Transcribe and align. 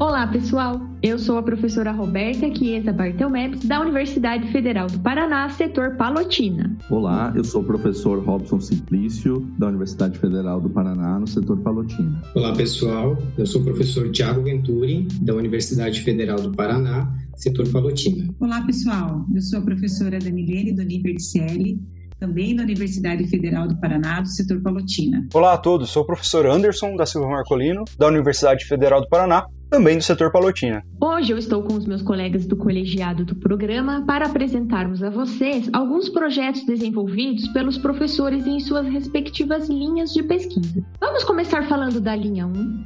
Olá, 0.00 0.26
pessoal! 0.26 0.80
Eu 1.02 1.18
sou 1.18 1.36
a 1.36 1.42
professora 1.42 1.92
Roberta 1.92 2.50
Chiesa 2.54 2.90
Bartelmeps, 2.90 3.66
da 3.66 3.82
Universidade 3.82 4.50
Federal 4.50 4.86
do 4.86 4.98
Paraná, 4.98 5.50
setor 5.50 5.94
Palotina. 5.96 6.74
Olá, 6.88 7.30
eu 7.36 7.44
sou 7.44 7.60
o 7.60 7.64
professor 7.64 8.18
Robson 8.24 8.58
Simplício, 8.58 9.46
da 9.58 9.68
Universidade 9.68 10.18
Federal 10.18 10.58
do 10.58 10.70
Paraná, 10.70 11.18
no 11.18 11.26
setor 11.26 11.58
Palotina. 11.58 12.18
Olá, 12.34 12.54
pessoal! 12.54 13.14
Eu 13.36 13.44
sou 13.44 13.60
o 13.60 13.64
professor 13.64 14.10
Tiago 14.10 14.42
Venturi, 14.42 15.06
da 15.20 15.34
Universidade 15.34 16.00
Federal 16.00 16.40
do 16.40 16.50
Paraná, 16.52 17.14
setor 17.36 17.68
Palotina. 17.68 18.34
Olá, 18.40 18.62
pessoal! 18.62 19.26
Eu 19.34 19.42
sou 19.42 19.58
a 19.58 19.62
professora 19.62 20.18
Danilene 20.18 20.72
Doni 20.72 21.02
Verticelli, 21.02 21.78
também 22.18 22.56
da 22.56 22.62
Universidade 22.62 23.24
Federal 23.28 23.68
do 23.68 23.78
Paraná, 23.78 24.22
do 24.22 24.28
setor 24.28 24.62
Palotina. 24.62 25.26
Olá 25.34 25.52
a 25.52 25.58
todos, 25.58 25.90
sou 25.90 26.04
o 26.04 26.06
professor 26.06 26.46
Anderson 26.46 26.96
da 26.96 27.04
Silva 27.04 27.28
Marcolino, 27.28 27.84
da 27.98 28.08
Universidade 28.08 28.64
Federal 28.64 29.02
do 29.02 29.08
Paraná, 29.10 29.44
também 29.70 29.96
do 29.96 30.02
setor 30.02 30.32
Palotina. 30.32 30.82
Hoje 31.00 31.32
eu 31.32 31.38
estou 31.38 31.62
com 31.62 31.74
os 31.74 31.86
meus 31.86 32.02
colegas 32.02 32.44
do 32.44 32.56
colegiado 32.56 33.24
do 33.24 33.36
programa 33.36 34.04
para 34.04 34.26
apresentarmos 34.26 35.00
a 35.00 35.08
vocês 35.08 35.70
alguns 35.72 36.08
projetos 36.08 36.66
desenvolvidos 36.66 37.46
pelos 37.48 37.78
professores 37.78 38.46
em 38.46 38.58
suas 38.58 38.86
respectivas 38.88 39.68
linhas 39.68 40.12
de 40.12 40.24
pesquisa. 40.24 40.84
Vamos 41.00 41.22
começar 41.22 41.68
falando 41.68 42.00
da 42.00 42.16
linha 42.16 42.46
1. 42.48 42.84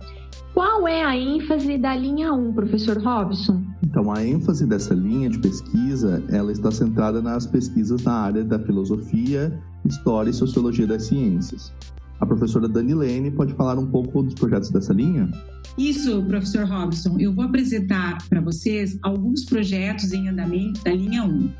Qual 0.52 0.86
é 0.86 1.02
a 1.02 1.16
ênfase 1.16 1.78
da 1.78 1.96
linha 1.96 2.32
1, 2.32 2.52
professor 2.52 2.98
Robson? 2.98 3.60
Então, 3.82 4.12
a 4.12 4.24
ênfase 4.24 4.66
dessa 4.66 4.94
linha 4.94 5.28
de 5.28 5.38
pesquisa, 5.38 6.22
ela 6.30 6.52
está 6.52 6.70
centrada 6.70 7.20
nas 7.20 7.46
pesquisas 7.46 8.04
na 8.04 8.12
área 8.12 8.44
da 8.44 8.58
filosofia, 8.58 9.58
história 9.84 10.30
e 10.30 10.34
sociologia 10.34 10.86
das 10.86 11.04
ciências. 11.04 11.72
A 12.20 12.26
professora 12.26 12.68
Danilene 12.68 13.30
pode 13.30 13.54
falar 13.54 13.78
um 13.78 13.86
pouco 13.86 14.22
dos 14.22 14.34
projetos 14.34 14.70
dessa 14.70 14.92
linha? 14.92 15.28
Isso, 15.76 16.22
professor 16.24 16.64
Robson. 16.66 17.16
Eu 17.18 17.32
vou 17.32 17.44
apresentar 17.44 18.18
para 18.28 18.40
vocês 18.40 18.98
alguns 19.02 19.44
projetos 19.44 20.12
em 20.12 20.28
andamento 20.28 20.82
da 20.84 20.92
linha 20.92 21.24
1. 21.24 21.50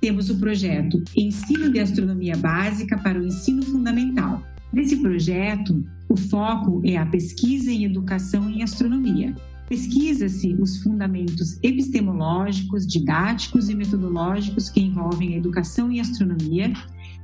Temos 0.00 0.30
o 0.30 0.36
projeto 0.36 1.02
Ensino 1.16 1.70
de 1.70 1.80
Astronomia 1.80 2.36
Básica 2.36 2.96
para 2.98 3.18
o 3.18 3.26
Ensino 3.26 3.62
Fundamental. 3.62 4.42
Nesse 4.72 4.96
projeto, 4.96 5.84
o 6.08 6.16
foco 6.16 6.80
é 6.84 6.96
a 6.96 7.04
pesquisa 7.04 7.70
em 7.70 7.84
educação 7.84 8.48
em 8.48 8.62
astronomia. 8.62 9.34
Pesquisa-se 9.68 10.54
os 10.54 10.82
fundamentos 10.82 11.58
epistemológicos, 11.62 12.86
didáticos 12.86 13.68
e 13.68 13.74
metodológicos 13.74 14.68
que 14.68 14.80
envolvem 14.80 15.34
a 15.34 15.38
educação 15.38 15.90
em 15.92 16.00
astronomia, 16.00 16.72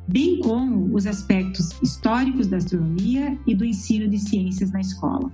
bem 0.08 0.40
como 0.40 0.94
os 0.94 1.06
aspectos 1.06 1.70
históricos 1.82 2.46
da 2.46 2.56
astronomia 2.56 3.38
e 3.46 3.54
do 3.54 3.64
ensino 3.64 4.08
de 4.08 4.18
ciências 4.18 4.70
na 4.70 4.80
escola. 4.80 5.30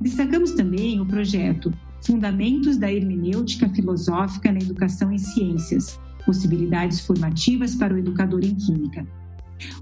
Destacamos 0.00 0.52
também 0.52 1.00
o 1.00 1.06
projeto 1.06 1.72
Fundamentos 2.00 2.76
da 2.76 2.92
Hermenêutica 2.92 3.68
Filosófica 3.68 4.50
na 4.50 4.58
Educação 4.58 5.12
em 5.12 5.18
Ciências, 5.18 6.00
possibilidades 6.26 7.00
formativas 7.00 7.76
para 7.76 7.94
o 7.94 7.98
educador 7.98 8.44
em 8.44 8.54
Química. 8.54 9.06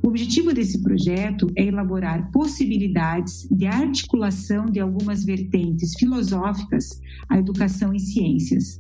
O 0.03 0.09
objetivo 0.09 0.53
desse 0.53 0.83
projeto 0.83 1.51
é 1.57 1.65
elaborar 1.65 2.31
possibilidades 2.31 3.49
de 3.51 3.67
articulação 3.67 4.67
de 4.67 4.79
algumas 4.79 5.25
vertentes 5.25 5.95
filosóficas 5.95 7.01
à 7.29 7.39
educação 7.39 7.95
em 7.95 7.99
ciências. 7.99 8.79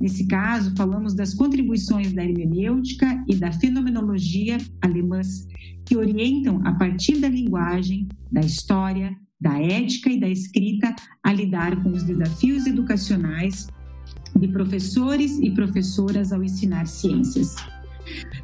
Nesse 0.00 0.26
caso, 0.26 0.74
falamos 0.76 1.14
das 1.14 1.34
contribuições 1.34 2.12
da 2.12 2.22
hermenêutica 2.22 3.24
e 3.26 3.34
da 3.34 3.50
fenomenologia 3.50 4.58
alemãs, 4.82 5.46
que 5.84 5.96
orientam 5.96 6.60
a 6.64 6.72
partir 6.72 7.18
da 7.18 7.28
linguagem, 7.28 8.08
da 8.30 8.40
história, 8.40 9.16
da 9.40 9.58
ética 9.60 10.10
e 10.10 10.20
da 10.20 10.28
escrita 10.28 10.94
a 11.22 11.32
lidar 11.32 11.82
com 11.82 11.90
os 11.90 12.02
desafios 12.02 12.66
educacionais 12.66 13.68
de 14.38 14.48
professores 14.48 15.38
e 15.38 15.50
professoras 15.50 16.32
ao 16.32 16.42
ensinar 16.42 16.86
ciências. 16.86 17.54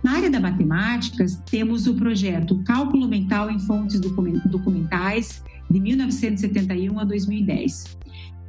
Na 0.03 0.17
área 0.17 0.31
da 0.31 0.41
matemática, 0.41 1.25
temos 1.51 1.87
o 1.87 1.95
projeto 1.95 2.63
Cálculo 2.65 3.09
Mental 3.09 3.51
em 3.51 3.59
Fontes 3.61 4.01
Documentais, 4.01 5.43
de 5.71 5.81
1971 5.81 6.99
a 6.99 7.05
2010. 7.05 7.97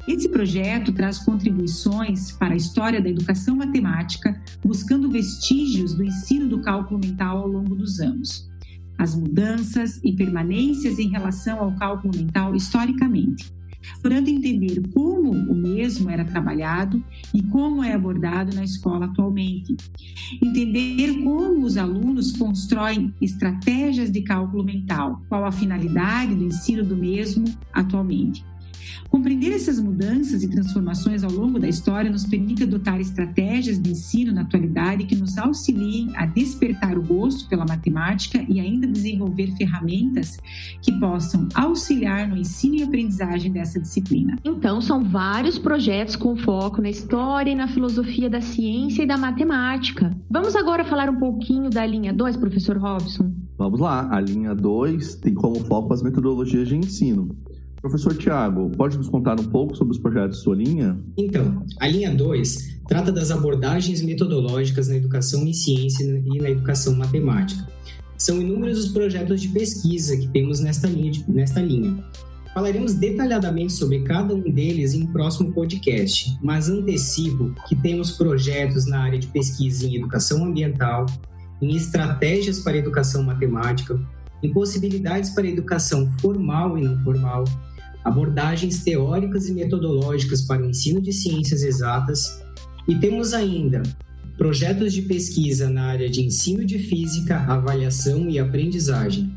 Esse 0.08 0.28
projeto 0.28 0.92
traz 0.92 1.20
contribuições 1.20 2.32
para 2.34 2.54
a 2.54 2.58
história 2.58 3.02
da 3.02 3.10
educação 3.10 3.56
matemática, 3.56 4.42
buscando 4.64 5.10
vestígios 5.10 5.94
do 5.94 6.04
ensino 6.04 6.48
do 6.50 6.60
cálculo 6.60 7.00
mental 7.00 7.40
ao 7.40 7.48
longo 7.48 7.74
dos 7.74 8.00
anos, 8.00 8.50
as 8.98 9.16
mudanças 9.16 10.00
e 10.04 10.12
permanências 10.14 11.00
em 11.00 11.10
relação 11.10 11.60
ao 11.60 11.76
cálculo 11.76 12.16
mental 12.16 12.56
historicamente 12.56 13.54
procurando 14.04 14.30
entender 14.30 14.82
como 14.94 15.32
o 15.32 15.56
mesmo 15.56 16.10
era 16.10 16.24
trabalhado 16.24 17.04
e 17.34 17.42
como 17.44 17.84
é 17.84 17.94
abordado 17.94 18.56
na 18.56 18.64
escola 18.64 19.06
atualmente. 19.06 19.76
Entender 20.42 21.22
como 21.24 21.66
os 21.66 21.78
alunos 21.78 22.32
constroem 22.34 23.14
estratégias 23.22 24.12
de 24.12 24.22
cálculo 24.22 24.64
mental, 24.64 25.22
qual 25.28 25.46
a 25.46 25.52
finalidade 25.52 26.36
do 26.36 26.46
ensino 26.46 26.84
do 26.84 26.96
mesmo 26.96 27.46
atualmente. 27.72 28.44
Compreender 29.10 29.54
essas 29.54 29.80
mudanças 29.80 30.44
e 30.44 30.48
transformações 30.48 31.24
ao 31.24 31.32
longo 31.32 31.60
da 31.60 31.68
história 31.68 32.12
nos 32.12 32.26
permite 32.26 32.64
adotar 32.64 33.00
estratégias 33.00 33.82
de 33.82 33.92
ensino 33.92 34.32
na 34.32 34.42
atualidade 34.42 35.06
que 35.06 35.16
nos 35.16 35.38
auxiliem 35.38 36.12
a 36.16 36.26
despertar 36.26 36.98
o 36.98 37.04
gosto 37.04 37.48
pela 37.48 37.66
matemática 37.66 38.44
e 38.48 38.60
ainda 38.60 38.88
desenvolver 38.88 39.52
ferramentas 39.56 40.40
que 40.82 40.92
possam 41.00 41.48
auxiliar 41.54 42.28
no 42.28 42.38
ensino 42.38 42.76
e 42.76 42.84
aprendizagem 42.84 43.52
dessa 43.52 43.80
disciplina. 43.80 44.38
Então, 44.44 44.82
são 44.82 45.04
vários 45.04 45.58
projetos 45.58 46.16
com 46.16 46.36
foco 46.36 46.82
na 46.82 46.90
história 46.90 47.52
e 47.52 47.56
na 47.56 47.68
filosofia 47.68 48.30
da 48.30 48.42
ciência 48.42 49.04
e 49.04 49.06
da 49.06 49.18
matemática. 49.18 50.16
Vamos 50.30 50.56
agora 50.56 50.84
falar 50.84 51.10
um 51.10 51.18
pouquinho 51.18 51.70
da 51.70 51.86
linha 51.86 52.14
2, 52.14 52.38
professor 52.38 52.78
Robson? 52.78 53.32
Vamos 53.58 53.80
lá, 53.80 54.14
a 54.14 54.20
linha 54.20 54.56
2 54.56 55.16
tem 55.16 55.34
como 55.34 55.56
foco 55.66 55.94
as 55.94 56.02
metodologias 56.02 56.68
de 56.68 56.76
ensino. 56.76 57.36
Professor 57.84 58.16
Tiago, 58.16 58.70
pode 58.78 58.98
nos 58.98 59.10
contar 59.10 59.38
um 59.38 59.44
pouco 59.44 59.76
sobre 59.76 59.92
os 59.92 60.00
projetos 60.00 60.38
de 60.38 60.44
sua 60.44 60.56
linha? 60.56 60.98
Então, 61.18 61.62
a 61.82 61.88
linha 61.90 62.16
2 62.16 62.80
trata 62.88 63.12
das 63.12 63.30
abordagens 63.30 64.02
metodológicas 64.02 64.88
na 64.88 64.96
educação 64.96 65.46
em 65.46 65.52
ciência 65.52 66.24
e 66.26 66.38
na 66.42 66.50
educação 66.50 66.96
matemática. 66.96 67.68
São 68.18 68.42
inúmeros 68.42 68.80
os 68.80 68.94
projetos 68.94 69.42
de 69.42 69.50
pesquisa 69.50 70.16
que 70.16 70.30
temos 70.30 70.62
nesta 70.62 70.88
linha. 70.88 71.12
Nesta 71.28 71.62
linha. 71.62 72.02
Falaremos 72.54 72.94
detalhadamente 72.94 73.74
sobre 73.74 74.02
cada 74.04 74.34
um 74.34 74.50
deles 74.50 74.94
em 74.94 75.04
um 75.04 75.08
próximo 75.08 75.52
podcast, 75.52 76.38
mas 76.42 76.70
antecipo 76.70 77.54
que 77.68 77.76
temos 77.76 78.12
projetos 78.12 78.86
na 78.86 79.02
área 79.02 79.20
de 79.20 79.28
pesquisa 79.28 79.86
em 79.86 79.98
educação 79.98 80.46
ambiental, 80.46 81.06
em 81.62 81.76
estratégias 81.76 82.60
para 82.60 82.78
educação 82.78 83.24
matemática, 83.24 84.00
em 84.44 84.52
possibilidades 84.52 85.30
para 85.30 85.48
educação 85.48 86.12
formal 86.20 86.78
e 86.78 86.84
não 86.84 87.02
formal, 87.04 87.46
abordagens 88.04 88.84
teóricas 88.84 89.48
e 89.48 89.54
metodológicas 89.54 90.42
para 90.42 90.62
o 90.62 90.70
ensino 90.70 91.02
de 91.02 91.14
ciências 91.14 91.64
exatas 91.64 92.44
e 92.88 92.96
temos 92.96 93.34
ainda 93.34 93.82
projetos 94.38 94.92
de 94.94 95.04
pesquisa 95.04 95.70
na 95.70 95.86
área 95.86 96.10
de 96.10 96.22
ensino 96.22 96.66
de 96.66 96.78
física, 96.80 97.38
avaliação 97.38 98.30
e 98.30 98.38
aprendizagem, 98.38 99.32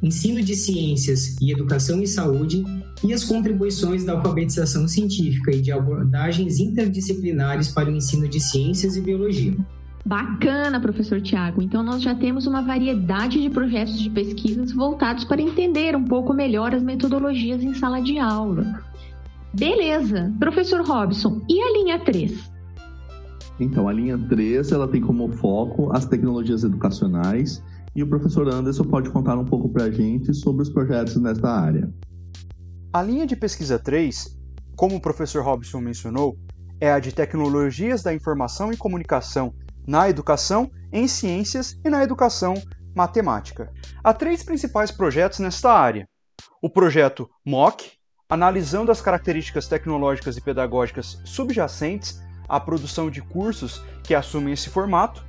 ensino 0.00 0.40
de 0.42 0.54
ciências 0.54 1.36
e 1.40 1.50
educação 1.50 2.02
e 2.02 2.06
saúde 2.06 2.62
e 3.02 3.12
as 3.12 3.24
contribuições 3.24 4.04
da 4.04 4.12
alfabetização 4.12 4.86
científica 4.86 5.50
e 5.52 5.60
de 5.60 5.72
abordagens 5.72 6.60
interdisciplinares 6.60 7.68
para 7.68 7.90
o 7.90 7.96
ensino 7.96 8.28
de 8.28 8.38
ciências 8.38 8.94
e 8.94 9.00
biologia. 9.00 9.56
Bacana, 10.04 10.80
professor 10.80 11.20
Tiago. 11.20 11.62
Então, 11.62 11.82
nós 11.82 12.02
já 12.02 12.14
temos 12.14 12.46
uma 12.46 12.60
variedade 12.60 13.40
de 13.40 13.48
projetos 13.48 13.98
de 14.00 14.10
pesquisas 14.10 14.72
voltados 14.72 15.24
para 15.24 15.40
entender 15.40 15.94
um 15.94 16.04
pouco 16.04 16.34
melhor 16.34 16.74
as 16.74 16.82
metodologias 16.82 17.62
em 17.62 17.72
sala 17.72 18.00
de 18.00 18.18
aula. 18.18 18.82
Beleza. 19.54 20.32
Professor 20.40 20.84
Robson, 20.84 21.40
e 21.48 21.60
a 21.60 21.72
linha 21.72 21.98
3? 22.00 22.50
Então, 23.60 23.88
a 23.88 23.92
linha 23.92 24.18
3 24.18 24.72
ela 24.72 24.88
tem 24.88 25.00
como 25.00 25.30
foco 25.30 25.92
as 25.94 26.04
tecnologias 26.04 26.64
educacionais 26.64 27.62
e 27.94 28.02
o 28.02 28.08
professor 28.08 28.48
Anderson 28.48 28.84
pode 28.84 29.10
contar 29.10 29.38
um 29.38 29.44
pouco 29.44 29.68
para 29.68 29.84
a 29.84 29.90
gente 29.90 30.34
sobre 30.34 30.62
os 30.62 30.70
projetos 30.70 31.16
nesta 31.16 31.48
área. 31.48 31.92
A 32.92 33.02
linha 33.02 33.26
de 33.26 33.36
pesquisa 33.36 33.78
3, 33.78 34.36
como 34.74 34.96
o 34.96 35.00
professor 35.00 35.44
Robson 35.44 35.80
mencionou, 35.80 36.36
é 36.80 36.90
a 36.90 36.98
de 36.98 37.14
tecnologias 37.14 38.02
da 38.02 38.12
informação 38.12 38.72
e 38.72 38.76
comunicação 38.76 39.54
na 39.86 40.08
educação, 40.08 40.70
em 40.92 41.08
ciências 41.08 41.78
e 41.84 41.90
na 41.90 42.02
educação 42.02 42.54
matemática. 42.94 43.72
Há 44.02 44.12
três 44.12 44.42
principais 44.42 44.90
projetos 44.90 45.38
nesta 45.38 45.72
área: 45.72 46.08
o 46.60 46.68
projeto 46.68 47.28
MOC, 47.44 47.92
analisando 48.28 48.92
as 48.92 49.00
características 49.00 49.66
tecnológicas 49.68 50.36
e 50.36 50.40
pedagógicas 50.40 51.20
subjacentes 51.24 52.22
à 52.48 52.60
produção 52.60 53.10
de 53.10 53.20
cursos 53.22 53.82
que 54.02 54.14
assumem 54.14 54.54
esse 54.54 54.68
formato, 54.68 55.24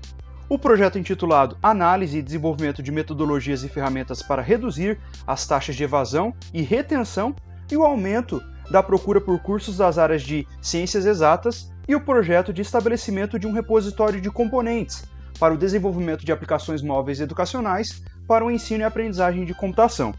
o 0.50 0.59
projeto 0.59 1.00
intitulado 1.00 1.57
Análise 1.61 2.17
e 2.17 2.21
Desenvolvimento 2.21 2.83
de 2.83 2.91
Metodologias 2.91 3.63
e 3.63 3.69
Ferramentas 3.69 4.21
para 4.21 4.41
Reduzir 4.41 5.00
as 5.25 5.47
Taxas 5.47 5.75
de 5.75 5.83
Evasão 5.83 6.33
e 6.53 6.61
Retenção 6.61 7.35
e 7.71 7.77
o 7.77 7.83
aumento 7.83 8.41
da 8.69 8.83
procura 8.83 9.19
por 9.19 9.39
cursos 9.39 9.77
das 9.77 9.97
áreas 9.97 10.21
de 10.21 10.47
ciências 10.61 11.05
exatas 11.05 11.72
e 11.88 11.95
o 11.95 12.01
projeto 12.01 12.53
de 12.53 12.62
estabelecimento 12.62 13.38
de 13.38 13.47
um 13.47 13.51
repositório 13.51 14.21
de 14.21 14.31
componentes 14.31 15.06
para 15.39 15.53
o 15.53 15.57
desenvolvimento 15.57 16.25
de 16.25 16.31
aplicações 16.31 16.81
móveis 16.81 17.19
educacionais 17.19 18.03
para 18.27 18.45
o 18.45 18.51
ensino 18.51 18.81
e 18.81 18.85
aprendizagem 18.85 19.45
de 19.45 19.53
computação. 19.53 20.13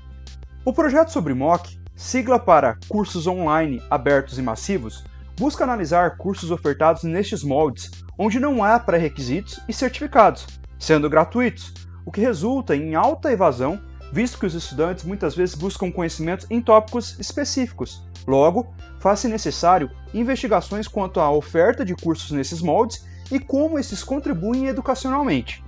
O 0.65 0.73
projeto 0.73 1.11
sobre 1.11 1.35
MOOC, 1.35 1.79
sigla 1.95 2.39
para 2.39 2.77
Cursos 2.89 3.27
Online 3.27 3.83
Abertos 3.91 4.39
e 4.39 4.43
Massivos, 4.43 5.05
busca 5.37 5.65
analisar 5.65 6.17
cursos 6.17 6.51
ofertados 6.51 7.03
nestes 7.05 7.43
moldes, 7.43 7.91
onde 8.19 8.39
não 8.39 8.63
há 8.63 8.79
pré-requisitos 8.79 9.61
e 9.69 9.73
certificados, 9.73 10.47
sendo 10.79 11.11
gratuitos, 11.11 11.73
o 12.05 12.13
que 12.13 12.21
resulta 12.21 12.77
em 12.77 12.95
alta 12.95 13.33
evasão, 13.33 13.81
visto 14.15 14.39
que 14.39 14.47
os 14.47 14.55
estudantes 14.55 15.03
muitas 15.03 15.35
vezes 15.35 15.57
buscam 15.57 15.91
conhecimentos 15.91 16.47
em 16.49 16.63
tópicos 16.63 17.19
específicos. 17.19 18.07
Logo, 18.29 18.73
faz-se 19.01 19.27
necessário 19.27 19.91
investigações 20.15 20.87
quanto 20.87 21.19
à 21.19 21.29
oferta 21.29 21.85
de 21.85 21.97
cursos 21.97 22.31
nesses 22.31 22.63
moldes 22.63 23.05
e 23.33 23.41
como 23.41 23.77
esses 23.77 24.05
contribuem 24.05 24.67
educacionalmente. 24.67 25.65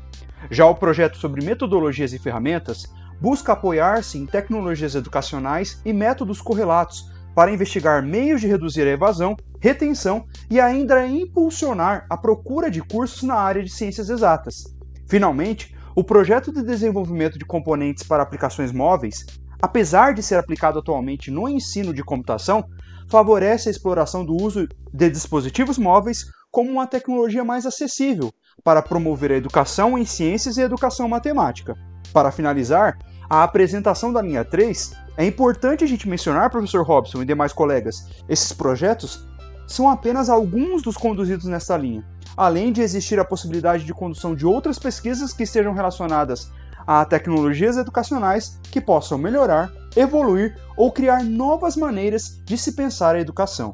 Já 0.48 0.64
o 0.64 0.76
projeto 0.76 1.16
sobre 1.16 1.44
metodologias 1.44 2.12
e 2.12 2.20
ferramentas 2.20 2.86
busca 3.20 3.52
apoiar-se 3.52 4.16
em 4.16 4.26
tecnologias 4.26 4.94
educacionais 4.94 5.80
e 5.84 5.92
métodos 5.92 6.40
correlatos 6.40 7.10
para 7.34 7.50
investigar 7.50 8.00
meios 8.00 8.40
de 8.40 8.46
reduzir 8.46 8.82
a 8.82 8.92
evasão, 8.92 9.36
retenção 9.58 10.24
e 10.48 10.60
ainda 10.60 11.04
impulsionar 11.04 12.06
a 12.08 12.16
procura 12.16 12.70
de 12.70 12.80
cursos 12.80 13.24
na 13.24 13.34
área 13.34 13.64
de 13.64 13.70
ciências 13.70 14.08
exatas. 14.08 14.72
Finalmente, 15.08 15.75
o 15.96 16.04
projeto 16.04 16.52
de 16.52 16.62
desenvolvimento 16.62 17.38
de 17.38 17.46
componentes 17.46 18.04
para 18.04 18.22
aplicações 18.22 18.70
móveis, 18.70 19.24
apesar 19.62 20.12
de 20.12 20.22
ser 20.22 20.34
aplicado 20.34 20.78
atualmente 20.78 21.30
no 21.30 21.48
ensino 21.48 21.94
de 21.94 22.04
computação, 22.04 22.68
favorece 23.08 23.70
a 23.70 23.72
exploração 23.72 24.22
do 24.22 24.36
uso 24.36 24.68
de 24.92 25.08
dispositivos 25.08 25.78
móveis 25.78 26.26
como 26.50 26.70
uma 26.70 26.86
tecnologia 26.86 27.42
mais 27.42 27.64
acessível 27.64 28.30
para 28.62 28.82
promover 28.82 29.32
a 29.32 29.36
educação 29.36 29.96
em 29.96 30.04
ciências 30.04 30.58
e 30.58 30.60
educação 30.60 31.08
matemática. 31.08 31.74
Para 32.12 32.30
finalizar, 32.30 32.98
a 33.30 33.42
apresentação 33.42 34.12
da 34.12 34.20
linha 34.20 34.44
3, 34.44 34.92
é 35.16 35.24
importante 35.24 35.82
a 35.82 35.86
gente 35.86 36.06
mencionar, 36.06 36.50
professor 36.50 36.84
Robson 36.84 37.22
e 37.22 37.26
demais 37.26 37.54
colegas, 37.54 38.06
esses 38.28 38.52
projetos 38.52 39.26
são 39.66 39.88
apenas 39.88 40.28
alguns 40.28 40.82
dos 40.82 40.96
conduzidos 40.96 41.46
nesta 41.46 41.76
linha, 41.76 42.04
além 42.36 42.72
de 42.72 42.80
existir 42.80 43.18
a 43.18 43.24
possibilidade 43.24 43.84
de 43.84 43.94
condução 43.94 44.34
de 44.34 44.46
outras 44.46 44.78
pesquisas 44.78 45.32
que 45.32 45.42
estejam 45.42 45.72
relacionadas 45.72 46.50
a 46.86 47.04
tecnologias 47.04 47.76
educacionais 47.76 48.60
que 48.70 48.80
possam 48.80 49.18
melhorar, 49.18 49.72
evoluir 49.96 50.56
ou 50.76 50.92
criar 50.92 51.24
novas 51.24 51.76
maneiras 51.76 52.40
de 52.44 52.56
se 52.56 52.72
pensar 52.72 53.16
a 53.16 53.20
educação. 53.20 53.72